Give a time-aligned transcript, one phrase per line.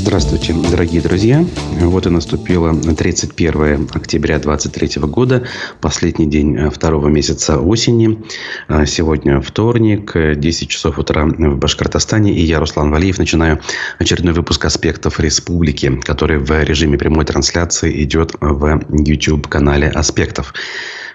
[0.00, 1.44] Здравствуйте, дорогие друзья.
[1.80, 5.44] Вот и наступило 31 октября 2023 года,
[5.80, 8.22] последний день э, второго месяца осени.
[8.68, 12.32] А сегодня вторник, 10 часов утра в Башкортостане.
[12.32, 13.60] И я, Руслан Валиев, начинаю
[13.98, 20.54] очередной выпуск «Аспектов республики», который в режиме прямой трансляции идет в YouTube-канале «Аспектов».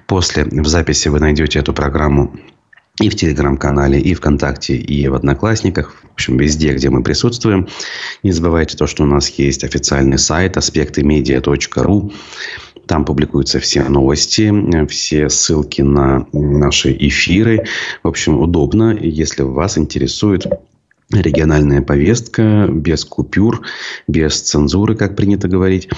[0.07, 2.36] После в записи вы найдете эту программу
[2.99, 5.95] и в Телеграм-канале, и ВКонтакте, и в Одноклассниках.
[6.03, 7.67] В общем, везде, где мы присутствуем.
[8.21, 12.11] Не забывайте то, что у нас есть официальный сайт аспектымедиа.ру.
[12.85, 17.65] Там публикуются все новости, все ссылки на наши эфиры.
[18.03, 20.45] В общем, удобно, если вас интересует
[21.13, 23.62] региональная повестка без купюр,
[24.08, 25.90] без цензуры, как принято говорить,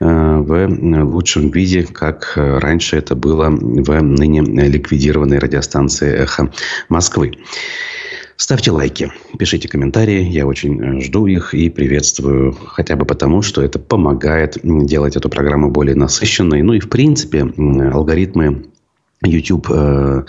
[0.00, 6.50] э, в лучшем виде, как раньше это было в ныне ликвидированной радиостанции «Эхо
[6.88, 7.32] Москвы».
[8.36, 13.78] Ставьте лайки, пишите комментарии, я очень жду их и приветствую, хотя бы потому, что это
[13.78, 16.62] помогает делать эту программу более насыщенной.
[16.62, 18.66] Ну и, в принципе, алгоритмы
[19.22, 20.24] YouTube э,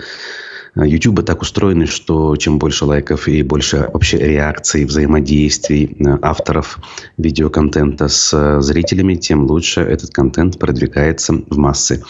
[0.75, 6.79] YouTube так устроены, что чем больше лайков и больше вообще реакций, взаимодействий э, авторов
[7.17, 12.03] видеоконтента с э, зрителями, тем лучше этот контент продвигается в массы.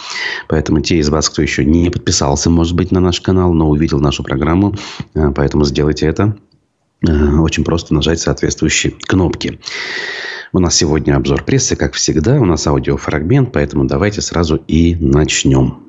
[0.48, 4.00] Поэтому те из вас, кто еще не подписался, может быть, на наш канал, но увидел
[4.00, 4.74] нашу программу,
[5.14, 6.36] э, поэтому сделайте это.
[7.02, 9.60] Очень просто нажать соответствующие кнопки.
[10.52, 12.40] У нас сегодня обзор прессы, как всегда.
[12.40, 15.86] У нас аудиофрагмент, поэтому давайте сразу и начнем.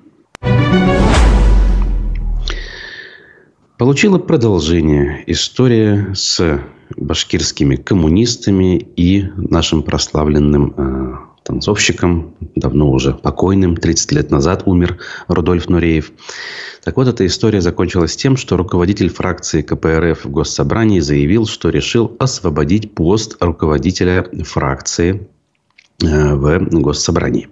[3.78, 6.60] Получила продолжение история с
[6.96, 15.70] башкирскими коммунистами и нашим прославленным э, танцовщиком, давно уже покойным, 30 лет назад умер Рудольф
[15.70, 16.12] Нуреев.
[16.84, 22.16] Так вот, эта история закончилась тем, что руководитель фракции КПРФ в Госсобрании заявил, что решил
[22.18, 25.28] освободить пост руководителя фракции
[26.02, 27.48] э, в Госсобрании.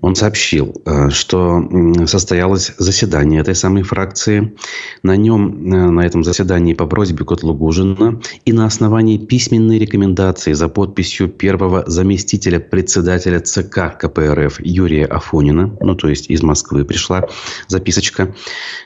[0.00, 1.62] Он сообщил, э, что
[2.06, 4.54] состоялось заседание этой самой фракции.
[5.02, 10.68] На нем, э, на этом заседании по просьбе Котлугужина и на основании письменной рекомендации за
[10.68, 17.26] подписью первого заместителя председателя ЦК КПРФ Юрия Афонина, ну то есть из Москвы пришла
[17.68, 18.34] записочка,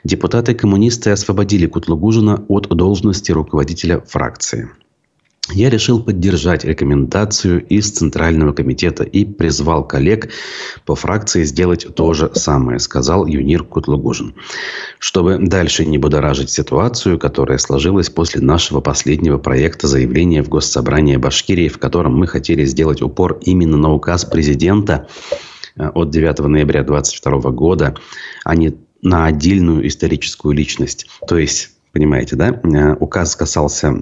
[0.03, 4.71] депутаты-коммунисты освободили Кутлугужина от должности руководителя фракции.
[5.53, 10.31] Я решил поддержать рекомендацию из Центрального комитета и призвал коллег
[10.87, 14.35] по фракции сделать то же самое, сказал Юнир Кутлугужин.
[14.99, 21.69] Чтобы дальше не будоражить ситуацию, которая сложилась после нашего последнего проекта заявления в Госсобрании Башкирии,
[21.69, 25.09] в котором мы хотели сделать упор именно на указ президента
[25.77, 27.95] э, от 9 ноября 2022 года,
[28.45, 31.07] а не на отдельную историческую личность.
[31.29, 33.95] То есть, понимаете, да, э, указ касался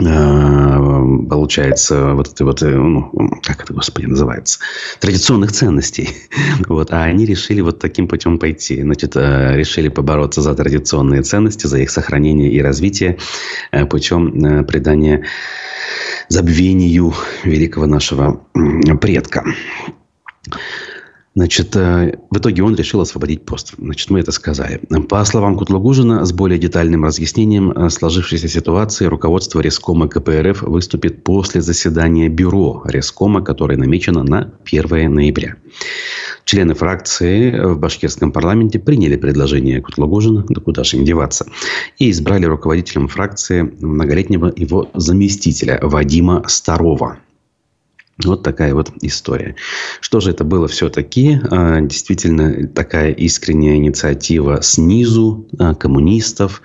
[0.00, 3.10] получается, вот это вот, э, ну,
[3.42, 4.60] как это, господи, называется,
[5.00, 6.10] традиционных ценностей.
[6.68, 8.82] Вот, а они решили вот таким путем пойти.
[8.82, 13.18] Значит, э, решили побороться за традиционные ценности, за их сохранение и развитие
[13.88, 15.24] путем придания
[16.28, 17.12] забвению
[17.44, 18.40] великого нашего
[19.00, 19.44] предка.
[21.36, 23.74] Значит, э, в итоге он решил освободить пост.
[23.78, 24.80] Значит, мы это сказали.
[25.08, 31.60] По словам Кутлугужина, с более детальным разъяснением э, сложившейся ситуации руководство Рескома КПРФ выступит после
[31.60, 35.54] заседания бюро Рескома, которое намечено на 1 ноября.
[36.44, 41.46] Члены фракции в башкирском парламенте приняли предложение Кутлугужина, да куда же им деваться,
[41.96, 47.18] и избрали руководителем фракции многолетнего его заместителя Вадима Старова.
[48.24, 49.56] Вот такая вот история.
[50.00, 51.40] Что же это было все-таки?
[51.50, 56.62] А, действительно, такая искренняя инициатива снизу а, коммунистов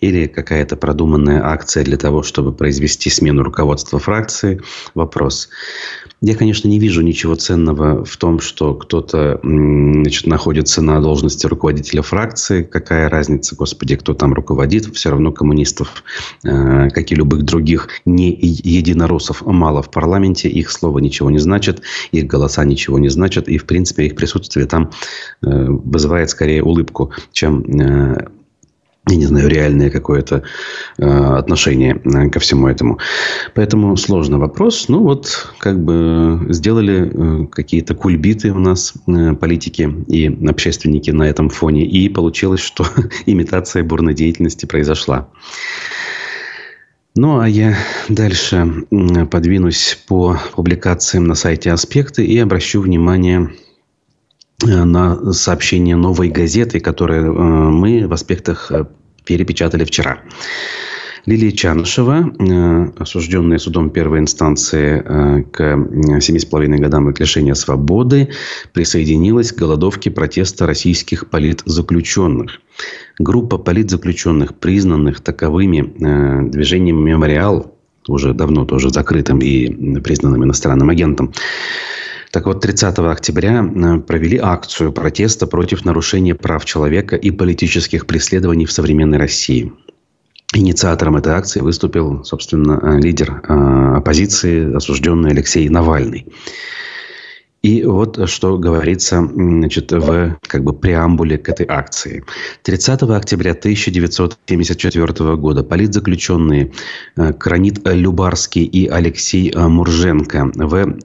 [0.00, 4.60] или какая-то продуманная акция для того, чтобы произвести смену руководства фракции?
[4.94, 5.48] Вопрос.
[6.20, 12.02] Я, конечно, не вижу ничего ценного в том, что кто-то значит, находится на должности руководителя
[12.02, 12.64] фракции.
[12.64, 14.86] Какая разница, господи, кто там руководит?
[14.96, 16.02] Все равно коммунистов,
[16.44, 20.48] а, как и любых других не единороссов, мало в парламенте.
[20.48, 24.66] Их слово ничего не значит, их голоса ничего не значат, и, в принципе, их присутствие
[24.66, 24.90] там
[25.42, 28.26] э, вызывает скорее улыбку, чем э,
[29.08, 30.42] я не знаю, реальное какое-то
[30.98, 32.98] э, отношение э, ко всему этому.
[33.54, 34.88] Поэтому сложный вопрос.
[34.88, 41.24] Ну, вот как бы сделали э, какие-то кульбиты у нас э, политики и общественники на
[41.24, 41.86] этом фоне.
[41.86, 42.86] И получилось, что
[43.26, 45.28] имитация бурной деятельности произошла.
[47.14, 47.76] Ну, а я
[48.08, 48.86] дальше
[49.30, 53.67] подвинусь по публикациям на сайте «Аспекты» и обращу внимание э,
[54.64, 58.86] на сообщение новой газеты, которое э, мы в «Аспектах» э,
[59.24, 60.20] перепечатали вчера.
[61.26, 68.30] Лилия Чанышева, э, осужденная судом первой инстанции э, к 7,5 годам лишения свободы,
[68.72, 72.60] присоединилась к голодовке протеста российских политзаключенных.
[73.18, 77.74] Группа политзаключенных, признанных таковыми э, движением «Мемориал»,
[78.08, 81.34] уже давно тоже закрытым и признанным иностранным агентом,
[82.30, 83.62] так вот, 30 октября
[84.06, 89.72] провели акцию протеста против нарушения прав человека и политических преследований в современной России.
[90.54, 96.26] Инициатором этой акции выступил, собственно, э, лидер э, оппозиции, осужденный Алексей Навальный.
[97.60, 102.24] И вот что говорится значит, в как бы, преамбуле к этой акции.
[102.62, 106.72] 30 октября 1974 года политзаключенные
[107.16, 110.98] э, Кранит Любарский и Алексей Мурженко в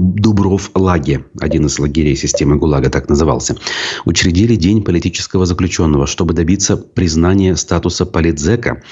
[0.00, 3.56] Дубров-Лаге, один из лагерей системы ГУЛАГа так назывался,
[4.04, 8.82] учредили День политического заключенного, чтобы добиться признания статуса политзека,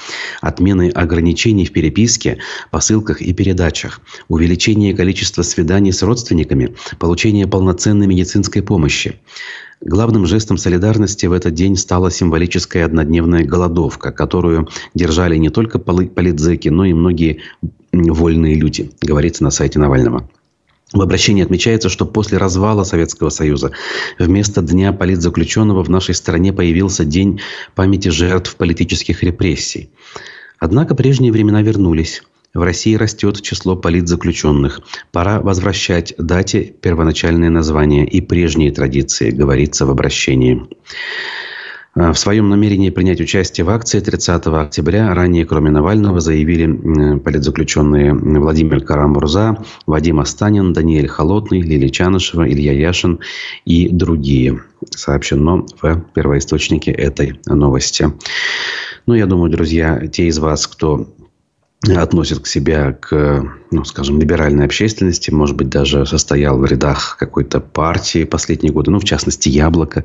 [0.41, 2.37] отмены ограничений в переписке,
[2.71, 9.19] посылках и передачах, увеличения количества свиданий с родственниками, получения полноценной медицинской помощи.
[9.81, 16.69] Главным жестом солидарности в этот день стала символическая однодневная голодовка, которую держали не только политзеки,
[16.69, 17.41] но и многие
[17.91, 20.29] вольные люди, говорится на сайте Навального.
[20.93, 23.71] В обращении отмечается, что после развала Советского Союза
[24.19, 27.41] вместо Дня политзаключенного в нашей стране появился День
[27.73, 29.89] памяти жертв политических репрессий.
[30.59, 32.21] Однако прежние времена вернулись.
[32.53, 34.81] В России растет число политзаключенных.
[35.11, 40.61] Пора возвращать дате первоначальное название и прежние традиции, говорится в обращении.
[41.95, 48.13] Э, в своем намерении принять участие в акции 30 октября ранее, кроме Навального, заявили политзаключенные
[48.13, 53.19] Владимир Карамурза, Вадим Астанин, Даниэль Холодный, Лилия Чанышева, Илья Яшин
[53.65, 54.63] и другие.
[54.89, 58.11] Сообщено в первоисточнике этой новости.
[59.05, 61.07] Ну, я думаю, друзья, те из вас, кто
[61.89, 67.59] относит к себе к, ну, скажем, либеральной общественности, может быть, даже состоял в рядах какой-то
[67.59, 70.03] партии последние годы, ну, в частности, «Яблоко»,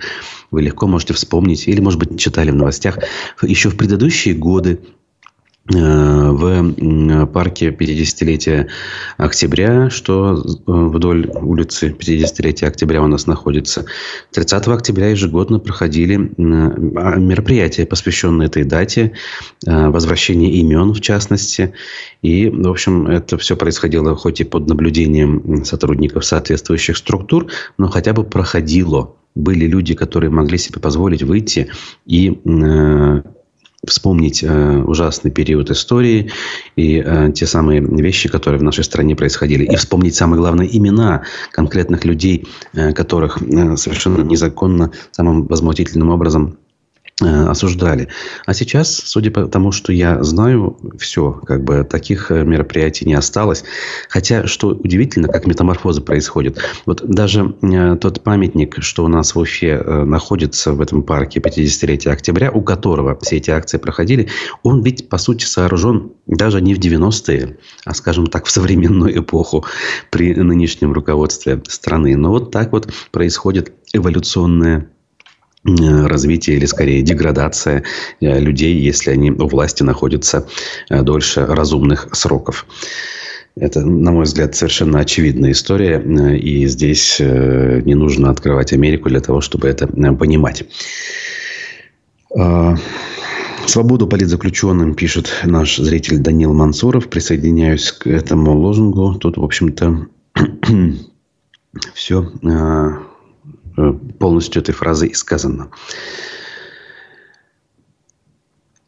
[0.51, 2.99] вы легко можете вспомнить, или, может быть, читали в новостях,
[3.43, 4.81] еще в предыдущие годы
[5.71, 8.69] в парке 50-летия
[9.19, 13.85] октября, что э, вдоль улицы 50-летия октября у нас находится.
[14.33, 19.13] 30 октября ежегодно проходили а, мероприятия, посвященные этой дате,
[19.67, 21.75] э, возвращение имен в частности.
[22.23, 28.13] И, в общем, это все происходило хоть и под наблюдением сотрудников соответствующих структур, но хотя
[28.13, 31.69] бы проходило были люди, которые могли себе позволить выйти
[32.07, 32.41] и
[33.87, 36.31] вспомнить э, ужасный период истории
[36.77, 39.65] и э, те самые вещи, которые в нашей стране происходили.
[39.65, 41.23] И вспомнить, самое главное, имена
[41.53, 46.59] конкретных людей, э, которых э, совершенно незаконно, самым возмутительным образом
[47.21, 48.09] осуждали.
[48.47, 53.15] А сейчас, судя по тому, что я знаю, все, как бы таких э, мероприятий не
[53.15, 53.65] осталось.
[54.09, 56.59] Хотя, что удивительно, как метаморфозы происходят.
[56.87, 61.41] Вот даже э, тот памятник, что у нас в Уфе э, находится в этом парке
[61.41, 64.29] 50-летия октября, у которого все эти акции проходили,
[64.63, 69.65] он ведь, по сути, сооружен даже не в 90-е, а, скажем так, в современную эпоху
[70.11, 72.17] при нынешнем руководстве страны.
[72.17, 74.98] Но вот так вот происходит эволюционная Э,
[75.77, 77.85] развитие или скорее деградация
[78.21, 80.47] э, людей, если они у власти находятся
[80.91, 82.67] э, дольше разумных сроков.
[83.57, 86.01] Это, на мой взгляд, совершенно очевидная история.
[86.37, 90.63] И здесь не нужно открывать Америку для того, чтобы это понимать.
[93.67, 97.09] Свободу политзаключенным, пишет наш зритель Данил Мансуров.
[97.09, 99.17] Присоединяюсь к этому лозунгу.
[99.17, 100.07] Тут, в общем-то,
[101.95, 102.91] все Э,
[104.19, 105.71] полностью этой фразы и сказано.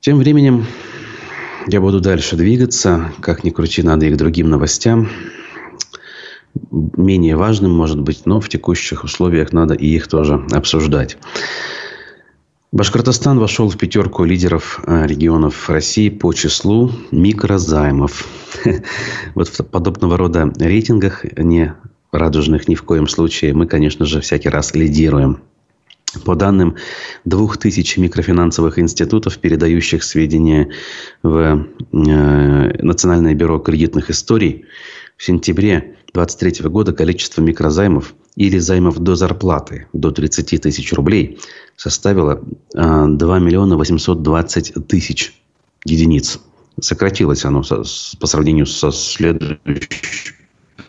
[0.01, 0.67] Тем временем
[1.67, 3.13] я буду дальше двигаться.
[3.21, 5.09] Как ни крути, надо и к другим новостям.
[6.71, 11.17] Менее важным, может быть, но в текущих условиях надо и их тоже обсуждать.
[12.73, 18.27] Башкортостан вошел в пятерку лидеров э, регионов России по числу микрозаймов.
[19.35, 21.75] Вот в подобного рода рейтингах не
[22.13, 23.55] радужных ни в коем случае.
[23.55, 25.43] Мы, конечно же, всякий раз лидируем.
[26.25, 26.77] По данным
[27.25, 30.71] двух тысяч микрофинансовых институтов, передающих сведения
[31.23, 31.39] в
[31.93, 34.65] э, Национальное бюро кредитных историй,
[35.17, 41.39] в сентябре 2023 года количество микрозаймов или займов до зарплаты до 30 тысяч рублей
[41.77, 42.43] составило
[42.75, 45.35] э, 2 миллиона 820 тысяч
[45.85, 46.41] единиц.
[46.81, 47.83] Сократилось оно со,
[48.19, 50.40] по сравнению со следующим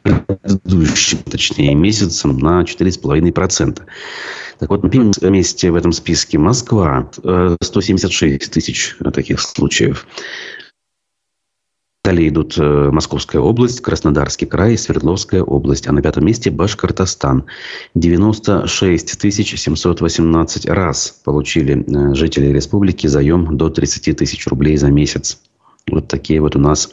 [0.04, 3.82] предыдущим, точнее, месяцем на 4,5%.
[4.60, 7.10] Так вот, на первом месте в этом списке Москва.
[7.62, 10.08] 176 э, тысяч таких случаев.
[12.04, 15.88] Далее идут э, Московская область, Краснодарский край, Свердловская область.
[15.88, 17.46] А на пятом месте Башкортостан.
[17.94, 25.40] 96 718 раз получили э, жители республики заем до 30 тысяч рублей за месяц.
[25.90, 26.92] Вот такие вот у нас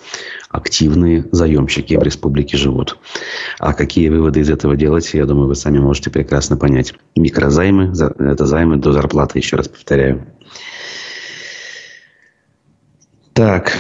[0.49, 2.99] активные заемщики в республике живут.
[3.59, 6.95] А какие выводы из этого делать, я думаю, вы сами можете прекрасно понять.
[7.15, 10.27] Микрозаймы– это займы до зарплаты, еще раз повторяю.
[13.35, 13.73] Так,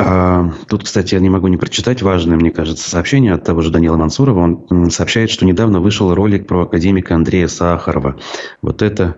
[0.00, 3.72] а, тут, кстати, я не могу не прочитать важное, мне кажется, сообщение от того же
[3.72, 4.40] Данила Мансурова.
[4.70, 8.16] Он сообщает, что недавно вышел ролик про академика Андрея Сахарова.
[8.62, 9.16] Вот это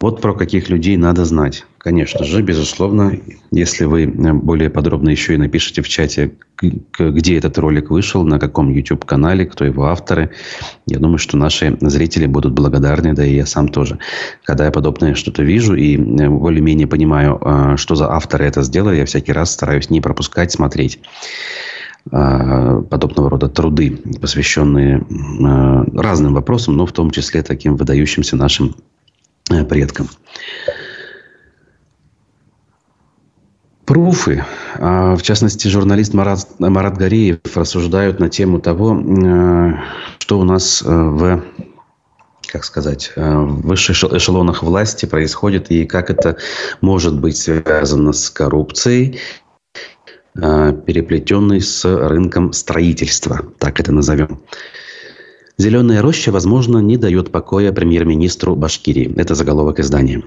[0.00, 1.64] вот про каких людей надо знать.
[1.78, 3.18] Конечно же, безусловно,
[3.50, 8.38] если вы э, более подробно еще и напишите в чате, где этот ролик вышел, на
[8.38, 10.30] каком YouTube-канале, кто его авторы,
[10.86, 13.98] я думаю, что наши зрители будут благодарны, да и я сам тоже.
[14.44, 18.98] Когда я подобное что-то вижу и э, более-менее понимаю, э, что за авторы это сделали,
[18.98, 21.00] я всякий раз стараюсь не пропускать, смотреть
[22.10, 25.04] подобного рода труды, посвященные
[25.92, 28.97] разным вопросам, но в том числе таким выдающимся нашим Э,
[29.68, 30.08] предкам.
[33.84, 39.72] Пруфы, а, в частности, журналист Марат, Марат Гореев рассуждают на тему того, э,
[40.18, 41.42] что у нас э, в
[42.50, 46.38] как сказать, в высших эшелонах власти происходит и как это
[46.80, 49.20] может быть связано с коррупцией,
[50.34, 54.40] переплетенной с рынком строительства, так это назовем.
[55.60, 59.12] «Зеленая роща, возможно, не дает покоя премьер-министру Башкирии».
[59.16, 60.22] Это заголовок издания.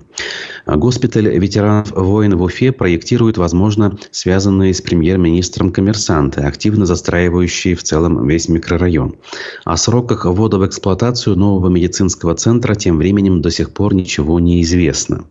[0.66, 8.28] Госпиталь ветеранов войн в Уфе проектирует, возможно, связанные с премьер-министром коммерсанты, активно застраивающие в целом
[8.28, 9.16] весь микрорайон.
[9.64, 14.62] О сроках ввода в эксплуатацию нового медицинского центра тем временем до сих пор ничего не
[14.62, 15.24] известно.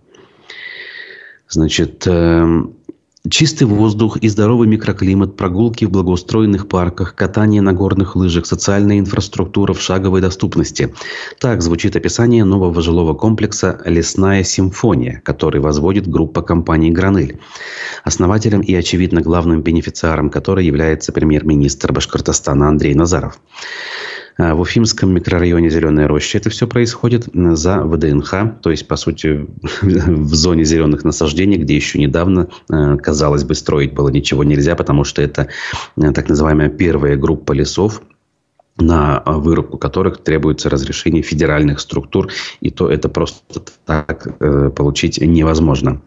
[1.50, 2.74] Значит, эм,
[3.28, 9.74] Чистый воздух и здоровый микроклимат, прогулки в благоустроенных парках, катание на горных лыжах, социальная инфраструктура
[9.74, 10.94] в шаговой доступности.
[11.38, 17.38] Так звучит описание нового жилого комплекса «Лесная симфония», который возводит группа компаний «Гранель»,
[18.04, 23.38] основателем и, очевидно, главным бенефициаром которой является премьер-министр Башкортостана Андрей Назаров.
[24.40, 29.46] А, в Уфимском микрорайоне Зеленая роща это все происходит за ВДНХ, то есть, по сути,
[29.82, 35.04] в зоне зеленых насаждений, где еще недавно, а, казалось бы, строить было ничего нельзя, потому
[35.04, 35.48] что это
[35.96, 38.00] а, так называемая первая группа лесов,
[38.78, 42.30] на вырубку которых требуется разрешение федеральных структур,
[42.62, 46.00] и то это просто так э, получить невозможно.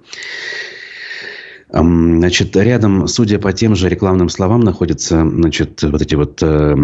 [1.76, 6.76] Значит, рядом, судя по тем же рекламным словам, находятся значит, вот эти вот э,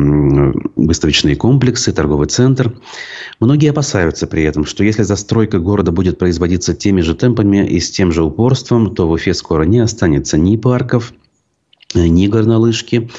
[0.76, 2.74] выставочные комплексы, торговый центр.
[3.40, 7.92] Многие опасаются при этом, что если застройка города будет производиться теми же темпами и с
[7.92, 11.14] тем же упорством, то в Уфе скоро не останется ни парков,
[11.96, 13.10] Э, ни горнолыжки.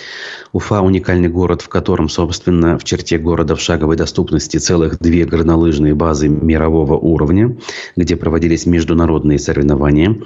[0.52, 5.94] Уфа– уникальный город, в котором, собственно, в черте города в шаговой доступности целых две горнолыжные
[5.94, 7.56] базы мирового уровня,
[7.96, 10.20] где проводились международные соревнования.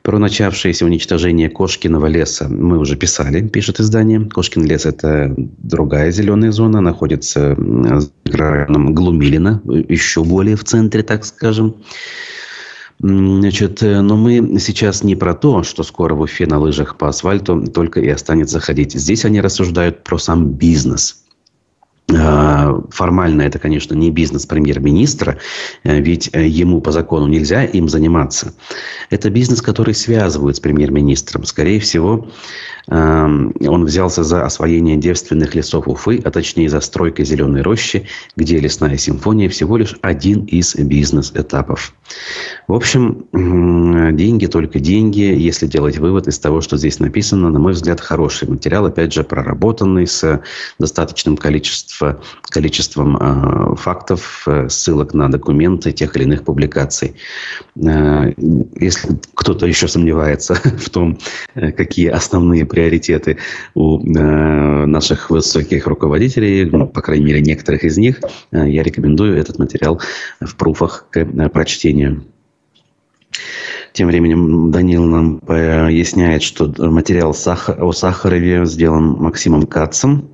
[0.00, 4.30] Про начавшееся уничтожение Кошкиного леса мы уже писали, пишет издание.
[4.30, 11.26] Кошкин лес– это другая зеленая зона, находится в районом Глумилина, еще более в центре, так
[11.26, 11.76] скажем.
[13.00, 17.08] Значит, э, но мы сейчас не про то, что скоро в Уфе на лыжах по
[17.08, 18.94] асфальту только и останется ходить.
[18.94, 21.23] Здесь они рассуждают про сам бизнес.
[22.12, 25.38] А, формально это, конечно, не бизнес премьер-министра,
[25.84, 28.52] э, ведь э, ему по закону нельзя им заниматься.
[29.08, 31.44] Это бизнес, который связывают с премьер-министром.
[31.44, 32.28] Скорее всего,
[32.86, 38.06] он взялся за освоение девственных лесов Уфы, а точнее за стройкой зеленой рощи,
[38.36, 41.94] где лесная симфония всего лишь один из бизнес-этапов.
[42.68, 45.22] В общем, деньги только деньги.
[45.22, 49.24] Если делать вывод из того, что здесь написано, на мой взгляд, хороший материал, опять же,
[49.24, 50.42] проработанный с
[50.78, 51.93] достаточным количеством,
[52.42, 57.14] количеством э, фактов, э, ссылок на документы тех или иных публикаций.
[57.76, 58.32] Э,
[58.80, 61.18] если кто-то еще сомневается в том,
[61.54, 63.38] какие основные приоритеты
[63.74, 68.20] у наших высоких руководителей, по крайней мере, некоторых из них,
[68.52, 70.00] я рекомендую этот материал
[70.40, 72.24] в пруфах к прочтению.
[73.92, 80.33] Тем временем Данил нам поясняет, что материал о Сахарове сделан Максимом Кацем,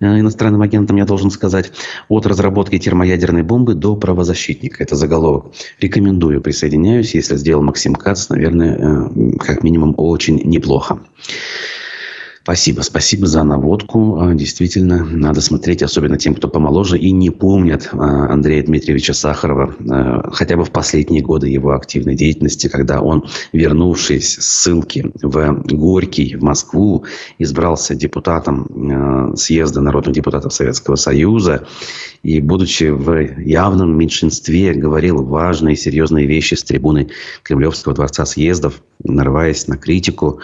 [0.00, 1.72] иностранным агентом, я должен сказать,
[2.08, 4.82] от разработки термоядерной бомбы до правозащитника.
[4.82, 5.52] Это заголовок.
[5.78, 7.14] Рекомендую, присоединяюсь.
[7.14, 11.00] Если сделал Максим Кац, наверное, как минимум очень неплохо.
[12.42, 14.18] Спасибо, спасибо за наводку.
[14.18, 19.74] А, действительно, надо смотреть, особенно тем, кто помоложе и не помнят а, Андрея Дмитриевича Сахарова,
[19.90, 25.64] а, хотя бы в последние годы его активной деятельности, когда он, вернувшись с ссылки в
[25.70, 27.04] Горький, в Москву,
[27.38, 31.66] избрался депутатом съезда народных депутатов Советского Союза
[32.22, 37.08] и, будучи в явном меньшинстве, говорил важные, серьезные вещи с трибуны
[37.42, 40.40] Кремлевского дворца съездов, нарываясь на критику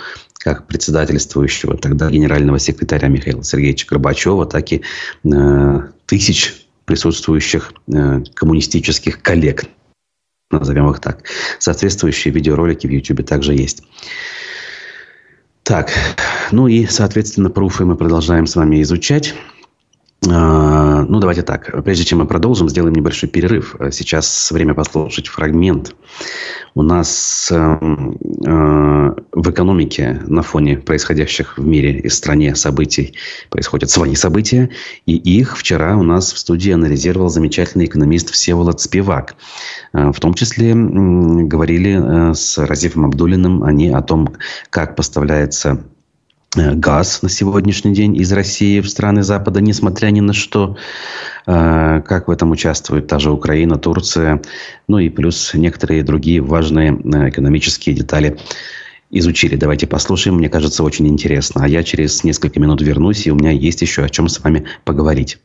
[0.46, 4.80] как председательствующего тогда генерального секретаря Михаила Сергеевича Горбачева, так и
[5.24, 9.64] э, тысяч присутствующих э, коммунистических коллег,
[10.52, 11.24] назовем их так.
[11.58, 13.82] Соответствующие видеоролики в YouTube также есть.
[15.64, 15.90] Так,
[16.52, 19.34] ну и, соответственно, пруфы мы продолжаем с вами изучать.
[20.28, 21.82] А, ну, давайте так.
[21.84, 23.74] Прежде чем мы продолжим, сделаем небольшой перерыв.
[23.90, 25.94] Сейчас время послушать фрагмент.
[26.74, 27.78] У нас э,
[28.46, 33.14] э, в экономике на фоне происходящих в мире и стране событий
[33.50, 34.70] происходят свои события.
[35.04, 39.36] И их вчера у нас в студии анализировал замечательный экономист Всеволод Спивак.
[39.92, 44.34] Э, в том числе говорили э, с Разифом Абдулиным они о том,
[44.70, 45.84] как поставляется
[46.56, 50.76] Э, газ на сегодняшний день из России в страны Запада, несмотря ни на что.
[51.44, 54.42] Как в этом участвует та же Украина, Турция,
[54.88, 56.90] ну и плюс некоторые другие важные
[57.28, 58.36] экономические детали
[59.18, 59.56] изучили.
[59.56, 61.64] Давайте послушаем, мне кажется, очень интересно.
[61.64, 64.66] А я через несколько минут вернусь, и у меня есть еще о чем с вами
[64.84, 65.38] поговорить.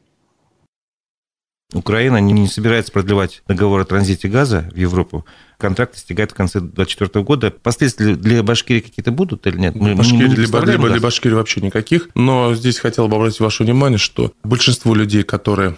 [1.73, 5.25] Украина не собирается продлевать договор о транзите газа в Европу.
[5.57, 7.51] Контракт истекает в конце 2024 года.
[7.51, 9.75] Последствия для Башкирии какие-то будут или нет?
[9.75, 12.09] Мы, Башкирии, мы для, для, для Башкирии вообще никаких.
[12.13, 15.77] Но здесь хотел бы обратить ваше внимание, что большинство людей, которые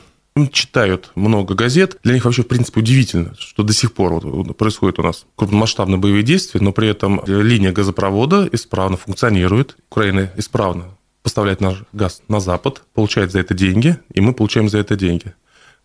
[0.51, 4.99] читают много газет, для них вообще, в принципе, удивительно, что до сих пор вот происходит
[4.99, 11.61] у нас крупномасштабные боевые действия, но при этом линия газопровода исправно функционирует, Украина исправно поставляет
[11.61, 15.33] наш газ на Запад, получает за это деньги, и мы получаем за это деньги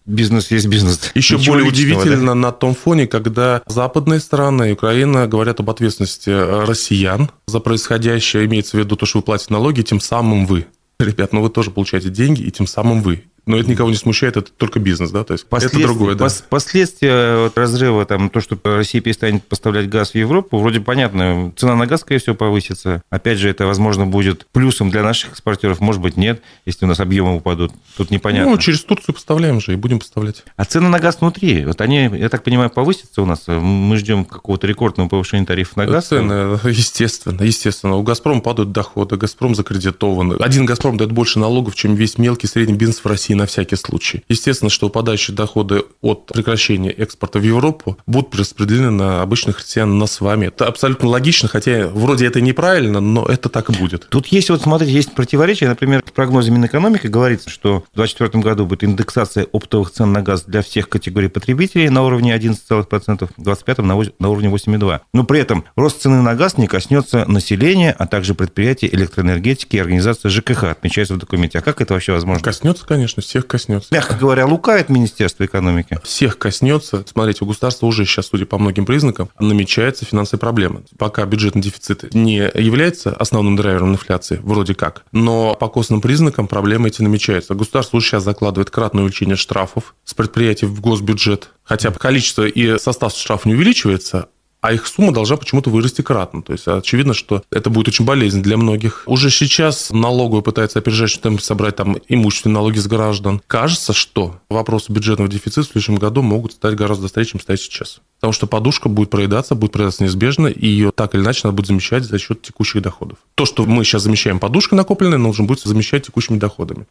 [0.08, 1.12] бизнес есть бизнес.
[1.14, 2.34] Еще Ничего более удивительно да?
[2.34, 6.30] на том фоне, когда западные страны и Украина говорят об ответственности
[6.66, 10.66] россиян за происходящее, имеется в виду то, что вы платите налоги, тем самым вы.
[10.98, 13.24] Ребят, ну вы тоже получаете деньги, и тем самым вы.
[13.48, 16.26] Но это никого не смущает, это только бизнес, да, то есть это другое, да.
[16.26, 21.50] Пос, последствия вот разрыва, там, то, что Россия перестанет поставлять газ в Европу, вроде понятно,
[21.56, 23.02] цена на газ, скорее всего, повысится.
[23.08, 27.00] Опять же, это, возможно, будет плюсом для наших экспортеров, может быть, нет, если у нас
[27.00, 27.72] объемы упадут.
[27.96, 28.50] Тут непонятно.
[28.50, 30.44] Ну, через Турцию поставляем же и будем поставлять.
[30.56, 33.44] А цены на газ внутри, вот они, я так понимаю, повысятся у нас?
[33.46, 36.08] Мы ждем какого-то рекордного повышения тарифов на газ?
[36.08, 37.96] Цены, естественно, естественно.
[37.96, 40.36] У «Газпрома» падают доходы, «Газпром» закредитован.
[40.38, 44.22] Один «Газпром» дает больше налогов, чем весь мелкий средний бизнес в России на всякий случай.
[44.28, 50.06] Естественно, что упадающие доходы от прекращения экспорта в Европу будут распределены на обычных россиян, на
[50.06, 50.46] с вами.
[50.46, 54.08] Это абсолютно логично, хотя вроде это неправильно, но это так и будет.
[54.10, 55.68] Тут есть, вот смотрите, есть противоречие.
[55.68, 60.44] Например, в прогнозе Минэкономики говорится, что в 2024 году будет индексация оптовых цен на газ
[60.44, 65.00] для всех категорий потребителей на уровне 11%, в 2025 на уровне 8,2%.
[65.12, 69.78] Но при этом рост цены на газ не коснется населения, а также предприятий электроэнергетики и
[69.78, 71.58] организации ЖКХ, отмечается в документе.
[71.58, 72.42] А как это вообще возможно?
[72.42, 73.88] Коснется, конечно, всех коснется.
[73.94, 75.98] Мягко говоря, лукает Министерство экономики.
[76.02, 77.04] Всех коснется.
[77.06, 80.82] Смотрите, у государства уже сейчас, судя по многим признакам, намечается финансовая проблема.
[80.96, 86.88] Пока бюджетный дефицит не является основным драйвером инфляции, вроде как, но по костным признакам проблемы
[86.88, 87.54] эти намечаются.
[87.54, 91.50] Государство уже сейчас закладывает кратное увеличение штрафов с предприятий в госбюджет.
[91.64, 94.28] Хотя количество и состав штрафов не увеличивается,
[94.60, 96.42] а их сумма должна почему-то вырасти кратно.
[96.42, 99.04] То есть очевидно, что это будет очень болезненно для многих.
[99.06, 103.40] Уже сейчас налоговая пытается опережать, что там собрать там имущественные налоги с граждан.
[103.46, 108.00] Кажется, что вопросы бюджетного дефицита в следующем году могут стать гораздо острее, чем стоят сейчас.
[108.16, 111.66] Потому что подушка будет проедаться, будет проедаться неизбежно, и ее так или иначе надо будет
[111.68, 113.18] замещать за счет текущих доходов.
[113.36, 116.86] То, что мы сейчас замещаем подушкой накопленной, нужно будет замещать текущими доходами.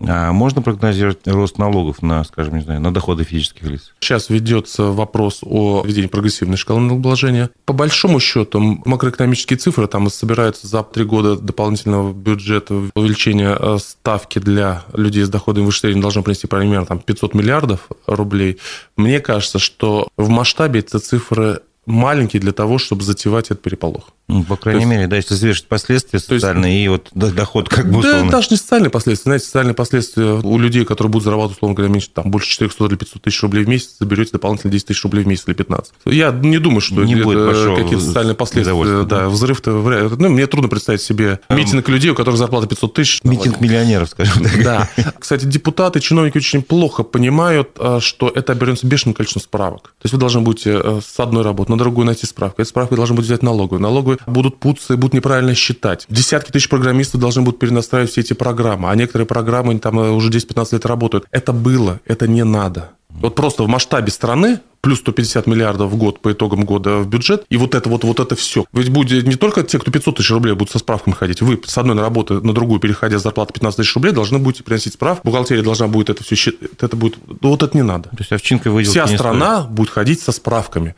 [0.00, 3.94] А можно прогнозировать рост налогов на, скажем, не знаю, на доходы физических лиц?
[4.00, 7.50] Сейчас ведется вопрос о введении прогрессивной шкалы налогообложения.
[7.64, 14.38] По большому счету, макроэкономические цифры, там собираются за три года дополнительного бюджета увеличение э, ставки
[14.38, 18.58] для людей с доходами выше среднего должно принести примерно там, 500 миллиардов рублей.
[18.96, 24.10] Мне кажется, что в масштабе эти цифры маленькие для того, чтобы затевать этот переполох.
[24.28, 27.88] Ну, по крайней есть, мере, да, если взвешивать последствия социальные есть, и вот доход как
[27.90, 28.24] бы условно.
[28.24, 29.28] Да, даже не социальные последствия.
[29.28, 32.96] Знаете, социальные последствия у людей, которые будут зарабатывать, условно говоря, меньше, там, больше 400 или
[32.96, 35.92] 500 тысяч рублей в месяц, заберете дополнительно 10 тысяч рублей в месяц или 15.
[36.06, 39.04] Я не думаю, что не это какие-то социальные последствия.
[39.04, 43.20] Да, взрыв-то вряд Ну, мне трудно представить себе митинг людей, у которых зарплата 500 тысяч.
[43.22, 44.64] Митинг миллионеров, скажем так.
[44.64, 44.88] Да.
[45.20, 49.94] Кстати, депутаты, чиновники очень плохо понимают, а, что это обернется бешеным количеством справок.
[50.00, 52.60] То есть вы должны будете э, с одной работы на другую найти справку.
[52.60, 53.80] Эта справка должна быть взять налоговую.
[53.80, 56.06] Налоговая которые будут путаться и будут неправильно считать.
[56.08, 60.68] Десятки тысяч программистов должны будут перенастраивать все эти программы, а некоторые программы там уже 10-15
[60.72, 61.26] лет работают.
[61.30, 62.90] Это было, это не надо.
[63.20, 67.44] Вот просто в масштабе страны плюс 150 миллиардов в год по итогам года в бюджет,
[67.48, 68.66] и вот это вот, вот это все.
[68.72, 71.76] Ведь будет не только те, кто 500 тысяч рублей будут со справками ходить, вы с
[71.76, 75.62] одной работы на другую, переходя с зарплаты 15 тысяч рублей, должны будете приносить справку, бухгалтерия
[75.62, 78.10] должна будет это все считать, это будет, ну, вот это не надо.
[78.10, 79.70] То есть овчинка Вся страна стоит.
[79.72, 80.94] будет ходить со справками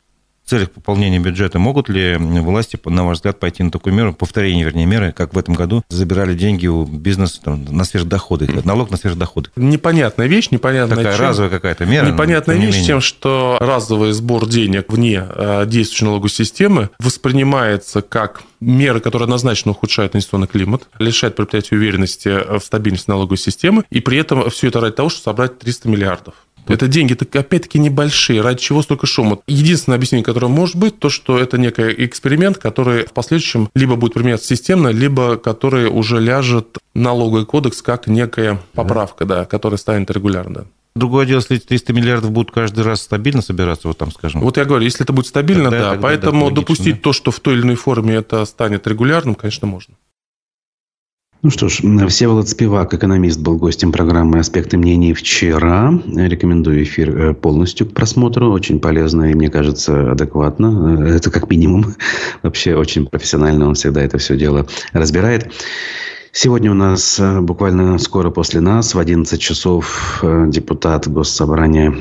[0.48, 4.86] целях пополнения бюджета могут ли власти, на ваш взгляд, пойти на такую меру, повторение, вернее,
[4.86, 9.50] меры, как в этом году забирали деньги у бизнеса там, на сверхдоходы, налог на сверхдоходы?
[9.56, 11.26] Непонятная вещь, непонятная Такая чем.
[11.26, 12.06] разовая какая-то мера.
[12.06, 18.42] Непонятная вещь не тем, что разовый сбор денег вне э, действующей налоговой системы воспринимается как
[18.60, 24.18] меры, которые однозначно ухудшают инвестиционный климат, лишают предприятия уверенности в стабильности налоговой системы, и при
[24.18, 26.34] этом все это ради того, чтобы собрать 300 миллиардов.
[26.68, 29.38] Это деньги, опять-таки небольшие, ради чего столько шума.
[29.46, 34.14] Единственное объяснение, которое может быть, то, что это некий эксперимент, который в последующем либо будет
[34.14, 40.66] применяться системно, либо который уже ляжет налоговый кодекс как некая поправка, да, которая станет регулярно.
[40.94, 44.40] Другое дело, если эти 300 миллиардов будут каждый раз стабильно собираться, вот там, скажем.
[44.40, 45.90] Вот я говорю, если это будет стабильно, тогда, да.
[45.90, 47.00] Тогда, поэтому да, допустить да.
[47.02, 49.94] то, что в той или иной форме это станет регулярным, конечно, можно.
[51.40, 55.94] Ну что ж, Всеволод Спивак, экономист, был гостем программы «Аспекты мнений» вчера.
[56.08, 58.50] Рекомендую эфир э, полностью к просмотру.
[58.50, 60.98] Очень полезно и, мне кажется, адекватно.
[60.98, 61.94] Э, это как минимум.
[62.42, 65.52] Вообще очень профессионально он всегда это все дело разбирает.
[66.32, 71.94] Сегодня у нас э, буквально скоро после нас в 11 часов депутат Госсобрания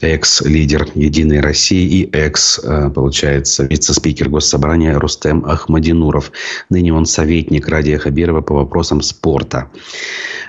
[0.00, 6.32] экс-лидер «Единой России» и экс, э, получается, вице-спикер Госсобрания Рустем Ахмадинуров.
[6.70, 9.70] Ныне он советник Радия Хабирова по вопросам спорта.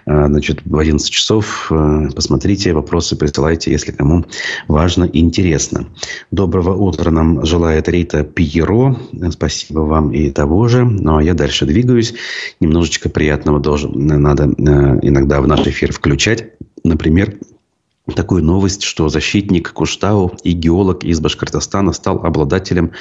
[0.06, 4.26] Э, значит, в 11 часов э, посмотрите, вопросы присылайте, если кому
[4.68, 5.88] важно интересно.
[6.32, 8.98] Доброго утра нам желает Рита Пьеро.
[9.32, 10.86] Спасибо вам и того же.
[10.86, 12.14] Ну, а я дальше двигаюсь.
[12.60, 16.54] Немножечко приятного должен, надо иногда в наш эфир включать.
[16.84, 17.36] Например,
[18.12, 22.92] такую новость, что защитник Куштау и геолог из Башкортостана стал обладателем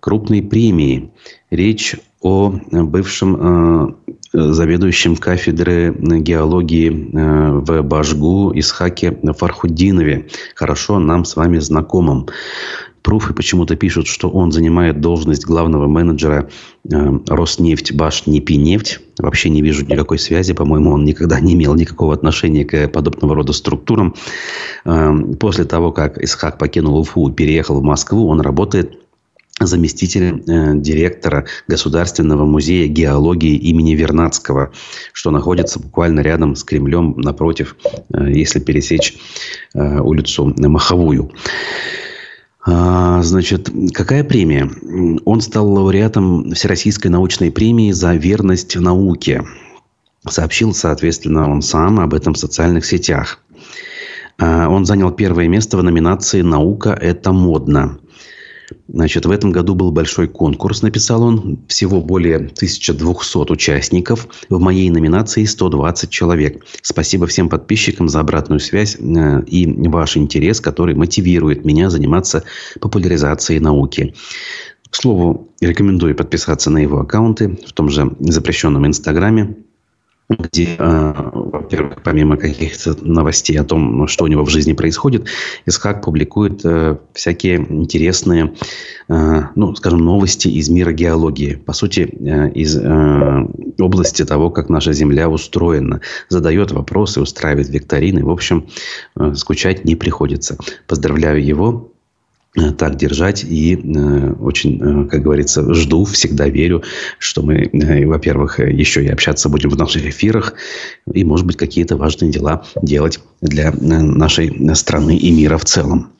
[0.00, 1.10] крупной премии.
[1.50, 3.92] Речь о бывшем э,
[4.32, 12.26] заведующем кафедры геологии э, в Башгу Исхаке Фархудинове, хорошо нам с вами знакомым.
[13.08, 16.50] Пруфы почему-то пишут, что он занимает должность главного менеджера
[16.84, 19.00] э, Роснефть Башнепинефть.
[19.16, 20.52] Вообще не вижу никакой связи.
[20.52, 24.14] По-моему, он никогда не имел никакого отношения к подобного рода структурам.
[24.84, 28.98] Э, после того, как Исхак покинул Уфу и переехал в Москву, он работает
[29.58, 34.72] заместителем э, директора Государственного музея геологии имени Вернадского,
[35.14, 37.74] что находится буквально рядом с Кремлем, напротив,
[38.12, 39.16] э, если пересечь
[39.74, 41.32] э, улицу Маховую.
[42.70, 44.70] А, значит, какая премия?
[45.24, 49.42] Он стал лауреатом Всероссийской научной премии за верность науке.
[50.28, 53.40] Сообщил, соответственно, он сам об этом в социальных сетях.
[54.38, 58.00] А, он занял первое место в номинации «Наука– это модно».
[58.88, 61.60] Значит, в этом году был большой конкурс, написал он.
[61.68, 64.28] Всего более 1200 участников.
[64.48, 66.64] В моей номинации 120 человек.
[66.82, 72.44] Спасибо всем подписчикам за обратную связь э, и ваш интерес, который мотивирует меня заниматься
[72.80, 74.14] популяризацией науки.
[74.90, 79.56] К слову, рекомендую подписаться на его аккаунты в том же запрещенном Инстаграме
[80.28, 85.26] где, э, во-первых, помимо каких-то новостей о том, что у него в жизни происходит,
[85.64, 88.52] Исхак публикует э, всякие интересные,
[89.08, 91.54] э, ну, скажем, новости из мира геологии.
[91.54, 92.00] По сути,
[92.54, 92.76] из
[93.80, 96.00] области того, как наша Земля устроена.
[96.28, 98.24] Задает вопросы, устраивает викторины.
[98.24, 98.66] В общем,
[99.34, 100.58] скучать не приходится.
[100.86, 101.92] Поздравляю его
[102.76, 103.44] так держать.
[103.44, 106.82] И э, очень, э, как говорится, жду, всегда верю,
[107.18, 107.70] что мы,
[108.06, 110.54] во-первых, еще и общаться будем в наших эфирах.
[111.12, 116.12] И, может быть, какие-то важные дела делать для нашей страны и мира в целом.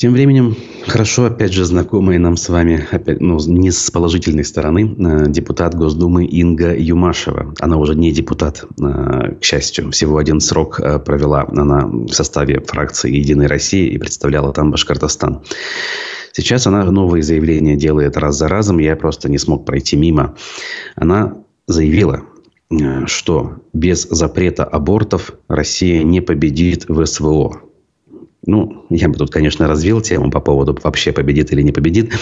[0.00, 4.96] Тем временем, хорошо, опять же, знакомые нам с вами, опять, ну, не с положительной стороны,
[4.98, 7.52] э, депутат Госдумы Инга Юмашева.
[7.60, 9.90] Она уже не депутат, э, к счастью.
[9.90, 15.42] Всего один срок э, провела она в составе фракции «Единой России» и представляла там Башкортостан.
[16.32, 18.78] Сейчас она новые заявления делает раз за разом.
[18.78, 20.34] Я просто не смог пройти мимо.
[20.96, 22.22] Она заявила,
[23.04, 27.69] что без запрета абортов Россия не победит в СВО.
[28.46, 32.14] Ну, я бы тут, конечно, развил тему по поводу вообще победит или не победит,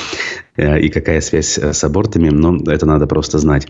[0.56, 3.68] э, и какая связь э, с абортами, но это надо просто знать.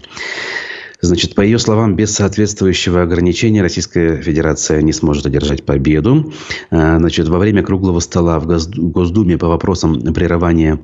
[1.00, 6.32] Значит, по ее словам, без соответствующего ограничения Российская Федерация не сможет одержать победу.
[6.70, 10.80] А, значит, во время круглого стола в Госдуме по вопросам прерывания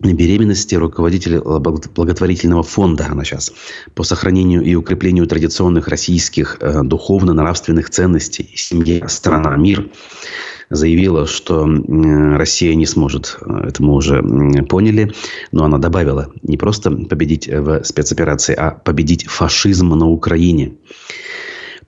[0.00, 3.52] беременности руководитель благотворительного фонда, она сейчас,
[3.94, 9.88] по сохранению и укреплению традиционных российских э, духовно-нравственных ценностей, семья, страна, мир,
[10.70, 11.66] заявила, что
[12.36, 14.22] Россия не сможет, э, это мы уже
[14.68, 15.12] поняли,
[15.52, 20.74] но она добавила, не просто победить в спецоперации, а победить фашизм на Украине.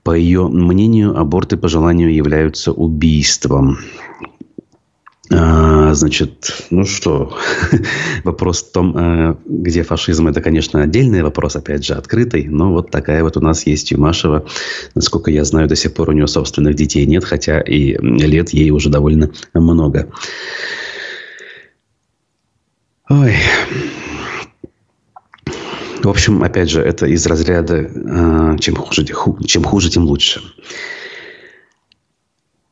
[0.03, 3.77] По ее мнению, аборты по желанию являются убийством.
[5.89, 7.35] А, значит, ну что,
[8.23, 12.91] вопрос в том, э, где фашизм, это, конечно, отдельный вопрос, опять же, открытый, но вот
[12.91, 14.45] такая вот у нас есть Юмашева.
[14.93, 18.69] Насколько я знаю, до сих пор у нее собственных детей нет, хотя и лет ей
[18.69, 20.11] уже довольно много.
[23.09, 23.33] Ой.
[26.03, 29.05] В общем, опять же, это из разряда э, чем хуже,
[29.47, 30.41] чем хуже, тем лучше.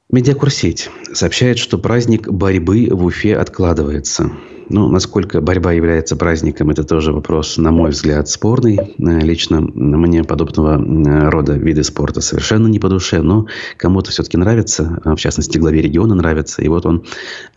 [0.09, 4.31] Медиакурсеть сообщает, что праздник борьбы в Уфе откладывается.
[4.69, 8.77] Ну, насколько борьба является праздником, это тоже вопрос, на мой взгляд, спорный.
[8.77, 14.37] Э, лично мне подобного э, рода виды спорта совершенно не по душе, но кому-то все-таки
[14.37, 16.61] нравится, а в частности, главе региона нравится.
[16.61, 17.05] И вот он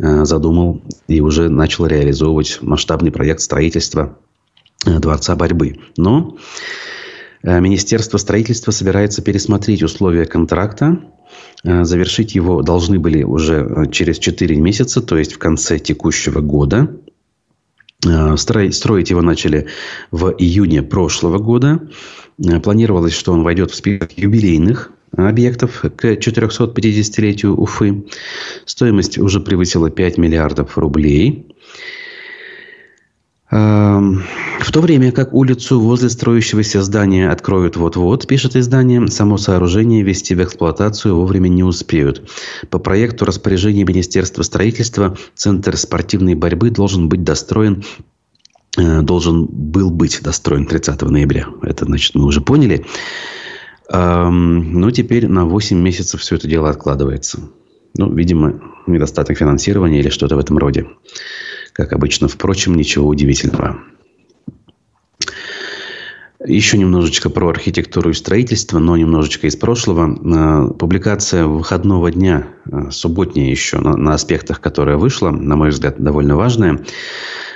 [0.01, 4.19] э, задумал и уже начал реализовывать масштабный проект строительства
[4.85, 5.77] Дворца борьбы.
[5.97, 6.37] Но
[7.43, 11.01] Министерство строительства собирается пересмотреть условия контракта
[11.65, 16.41] Э, завершить его должны были уже э, через 4 месяца, то есть в конце текущего
[16.41, 16.97] года.
[18.07, 19.69] Э, строить его начали
[20.11, 21.89] в июне прошлого года.
[22.63, 28.07] Планировалось, что он войдет в список юбилейных объектов к 450-летию Уфы.
[28.65, 31.55] Стоимость уже превысила 5 миллиардов рублей.
[33.51, 34.23] Эм,
[34.61, 40.37] в то время как улицу возле строящегося здания откроют вот-вот, пишет издание, само сооружение ввести
[40.37, 42.31] в эксплуатацию вовремя не успеют.
[42.71, 47.83] По проекту распоряжения Министерства строительства Центр спортивной борьбы должен быть достроен
[48.77, 51.49] э, должен был быть достроен 30 ноября.
[51.63, 52.87] Это, значит, мы уже поняли.
[53.93, 57.41] Эм, но теперь на 8 месяцев все это дело откладывается.
[57.97, 60.87] Ну, видимо, недостаток финансирования или что-то в этом роде
[61.81, 62.29] как обычно.
[62.29, 63.79] Впрочем, ничего удивительного.
[66.47, 70.19] Еще немножечко про архитектуру и строительство, но немножечко из прошлого.
[70.35, 76.37] А, публикация выходного дня, а, субботняя еще, на, аспектах, которая вышла, на мой взгляд, довольно
[76.37, 76.85] важная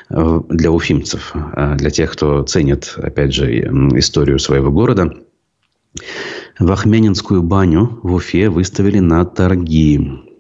[0.08, 1.34] а, для уфимцев,
[1.76, 3.50] для тех, кто ценит, опять же,
[3.98, 5.14] историю своего города.
[6.58, 10.34] Вахмянинскую баню в Уфе выставили на торги.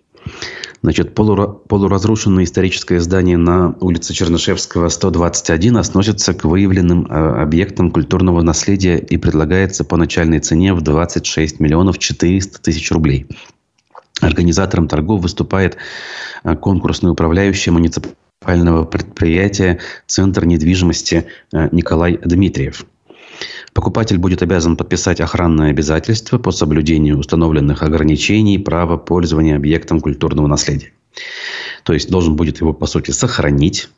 [0.84, 8.42] Значит, полура, полуразрушенное историческое здание на улице Чернышевского, 121, относится к выявленным э, объектам культурного
[8.42, 13.26] наследия и предлагается по начальной цене в 26 миллионов 400 тысяч рублей.
[14.20, 15.78] Организатором торгов выступает
[16.44, 22.84] э, конкурсный управляющий муниципального предприятия «Центр недвижимости» э, Николай Дмитриев.
[23.72, 30.92] Покупатель будет обязан подписать охранное обязательство по соблюдению установленных ограничений права пользования объектом культурного наследия.
[31.84, 33.88] То есть должен будет его, по сути, сохранить,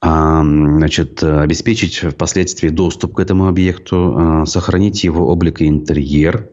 [0.00, 6.50] а, значит, обеспечить впоследствии доступ к этому объекту, а, сохранить его облик и интерьер,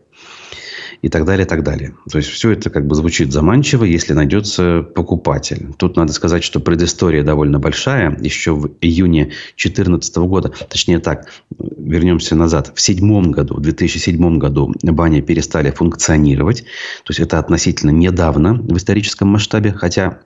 [1.04, 1.94] и так далее, и так далее.
[2.10, 5.74] То есть, все это как бы звучит заманчиво, если найдется покупатель.
[5.78, 8.18] Тут надо сказать, что предыстория довольно большая.
[8.22, 9.26] Еще в июне
[9.58, 16.62] 2014 года, точнее так, вернемся назад, в седьмом году, в 2007 году бани перестали функционировать.
[17.04, 20.20] То есть, это относительно недавно в историческом масштабе, хотя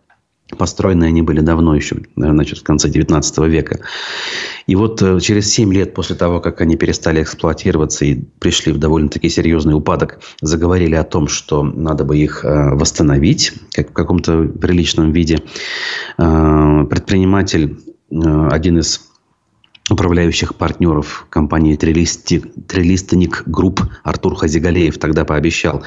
[0.55, 3.79] Построены они были давно еще, значит, в конце 19 века.
[4.65, 8.77] И вот э, через 7 лет после того, как они перестали эксплуатироваться и пришли в
[8.77, 14.43] довольно-таки серьезный упадок, заговорили о том, что надо бы их э, восстановить как в каком-то
[14.43, 15.39] приличном виде.
[16.17, 17.77] Э, предприниматель,
[18.09, 19.06] один из
[19.89, 25.83] управляющих партнеров компании Трилистник Group Артур Хазигалеев тогда пообещал,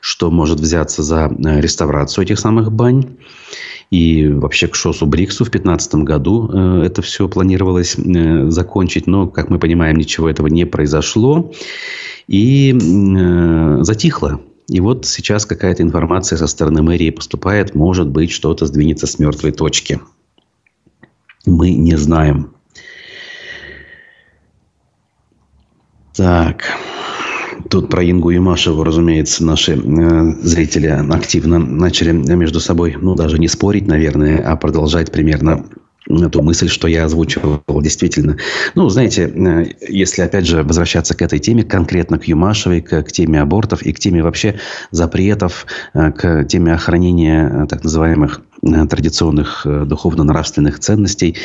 [0.00, 3.16] что может взяться за реставрацию этих самых бань.
[3.90, 9.08] И вообще к ШОСу, БРИКСу в 2015 году э, это все планировалось э, закончить.
[9.08, 11.52] Но, как мы понимаем, ничего этого не произошло.
[12.28, 14.40] И э, затихло.
[14.68, 17.74] И вот сейчас какая-то информация со стороны мэрии поступает.
[17.74, 20.00] Может быть, что-то сдвинется с мертвой точки.
[21.44, 22.54] Мы не знаем.
[26.16, 26.64] Так.
[27.68, 33.48] Тут про Ингу Юмашеву, разумеется, наши э, зрители активно начали между собой, ну, даже не
[33.48, 35.66] спорить, наверное, а продолжать примерно
[36.32, 38.36] ту мысль, что я озвучивал, действительно.
[38.74, 43.12] Ну, знаете, э, если, опять же, возвращаться к этой теме, конкретно к Юмашевой, к, к
[43.12, 44.58] теме абортов и к теме вообще
[44.90, 51.36] запретов, э, к теме охранения так называемых традиционных духовно-нравственных ценностей.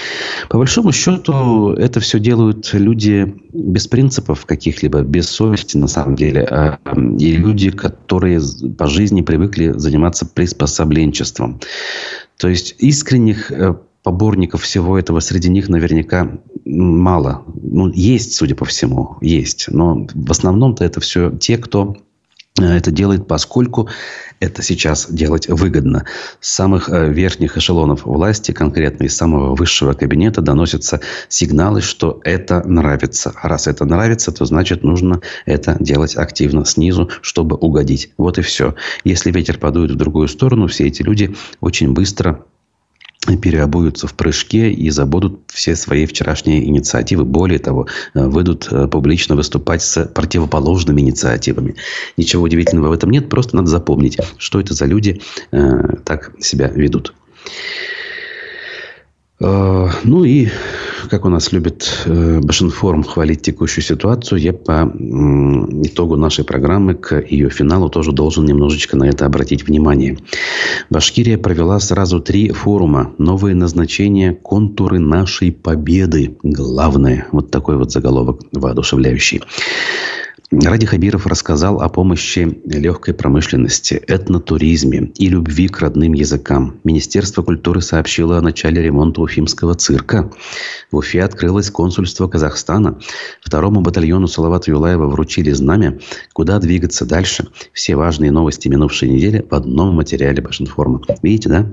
[0.50, 6.44] По большому счету, это все делают люди без принципов каких-либо, без совести на самом деле.
[6.44, 6.80] А,
[7.18, 8.42] и люди, которые
[8.78, 11.62] по жизни привыкли заниматься приспособленчеством.
[12.38, 13.52] То есть искренних
[14.06, 17.44] поборников всего этого среди них наверняка мало.
[17.56, 19.66] Ну, есть, судя по всему, есть.
[19.68, 21.98] Но в основном-то это все те, кто
[22.60, 23.90] э, это делает, поскольку
[24.40, 26.06] это сейчас делать выгодно.
[26.40, 32.68] С самых э, верхних эшелонов власти, конкретно из самого высшего кабинета, доносятся сигналы, что это
[32.68, 33.34] нравится.
[33.36, 38.12] А раз это нравится, то значит нужно это делать активно снизу, чтобы угодить.
[38.18, 38.76] Вот и все.
[39.04, 42.46] Если ветер подует в другую сторону, все эти люди очень быстро
[43.42, 47.26] переобуются в прыжке и забудут все свои вчерашние инициативы.
[47.26, 51.76] Более того, э, выйдут э, публично выступать с противоположными инициативами.
[52.18, 53.30] Ничего удивительного в этом нет.
[53.30, 57.14] Просто надо запомнить, что это за люди э, так себя ведут.
[59.40, 60.48] Э, ну и,
[61.10, 64.92] как у нас любит э, Башинформ хвалить текущую ситуацию, я по
[65.84, 70.18] итогу нашей программы к ее финалу тоже должен немножечко на это обратить внимание.
[70.90, 73.14] Башкирия провела сразу три форума.
[73.18, 76.38] Новые назначения, контуры нашей победы.
[76.44, 77.28] Главное.
[77.32, 79.42] Вот такой вот заголовок воодушевляющий.
[80.52, 86.80] Ради Хабиров рассказал о помощи легкой промышленности, этнотуризме и любви к родным языкам.
[86.84, 90.32] Министерство культуры сообщило о начале ремонта Уфимского цирка.
[90.92, 93.00] В Уфе открылось консульство Казахстана.
[93.42, 96.00] Второму батальону Салавата Юлаева вручили знамя.
[96.34, 97.48] Куда двигаться дальше?
[97.74, 101.02] Все важные новости минувшей недели в одном материале Башинформа.
[101.24, 101.72] Видите, да?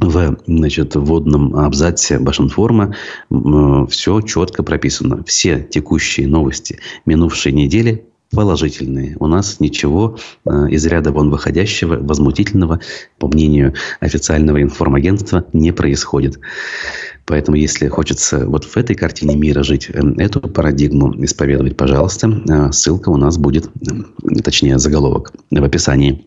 [0.00, 2.94] В значит, вводном абзаце Башинформа
[3.88, 5.24] все четко прописано.
[5.24, 9.16] Все текущие новости минувшей недели положительные.
[9.20, 12.80] У нас ничего э, из ряда вон выходящего, возмутительного,
[13.18, 16.38] по мнению официального информагентства, не происходит.
[17.24, 22.72] Поэтому, если хочется вот в этой картине мира жить, э, эту парадигму исповедовать, пожалуйста, э,
[22.72, 23.70] ссылка у нас будет,
[24.42, 26.26] точнее, заголовок в описании.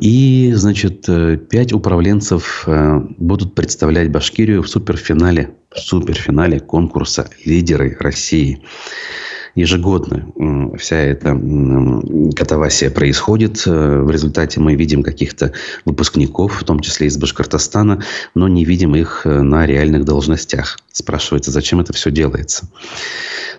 [0.00, 7.96] И, значит, э, пять управленцев э, будут представлять Башкирию в суперфинале, в суперфинале конкурса «Лидеры
[8.00, 8.62] России».
[9.54, 10.32] Ежегодно
[10.78, 11.38] вся эта
[12.36, 13.62] катавасия происходит.
[13.66, 15.52] Э, в результате мы видим каких-то
[15.84, 18.02] выпускников, в том числе из Башкортостана,
[18.34, 20.78] но не видим их на реальных должностях.
[20.92, 22.68] Спрашивается, зачем это все делается?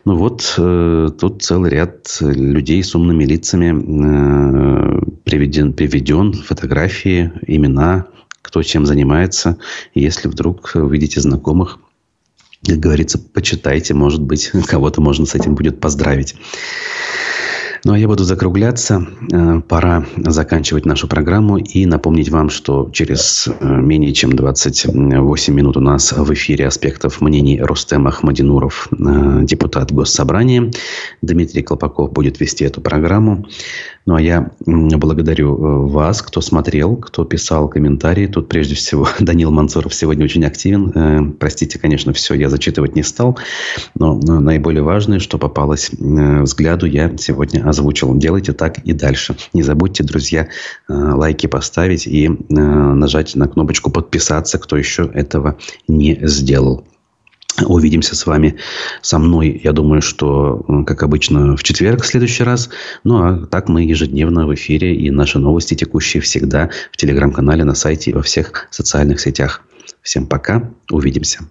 [0.06, 8.08] Ну вот, э, тут целый ряд людей с умными лицами э, приведен, приведен фотографии, имена,
[8.41, 9.58] кто чем занимается.
[9.93, 11.80] Если вдруг увидите знакомых,
[12.65, 16.36] как говорится, почитайте, может быть, кого-то можно с этим будет поздравить.
[17.84, 19.08] Ну, а я буду закругляться.
[19.32, 25.78] Э, пора заканчивать нашу программу и напомнить вам, что через э, менее чем 28 минут
[25.78, 30.71] у нас в эфире аспектов мнений Рустем Ахмадинуров, э, депутат Госсобрания.
[31.24, 33.47] Дмитрий Колпаков будет вести эту программу.
[34.06, 38.28] Ну, а я благодарю э, вас, кто смотрел, кто писал комментарии.
[38.28, 40.92] Тут, прежде всего, Данил Мансуров сегодня очень активен.
[40.94, 43.38] Э, простите, конечно, все я зачитывать не стал.
[43.96, 48.16] Но наиболее важное, что попалось э, взгляду, я сегодня озвучил.
[48.16, 49.36] Делайте так и дальше.
[49.54, 50.48] Не забудьте, друзья,
[50.88, 56.86] лайки поставить и нажать на кнопочку подписаться, кто еще этого не сделал.
[57.60, 58.58] Увидимся с вами,
[59.02, 62.70] со мной, я думаю, что, как обычно, в четверг в следующий раз.
[63.04, 64.96] Ну, а так мы ежедневно в эфире.
[64.96, 69.64] И наши новости текущие всегда в телеграм-канале, на сайте и во всех социальных сетях.
[70.02, 70.72] Всем пока.
[70.90, 71.42] Увидимся.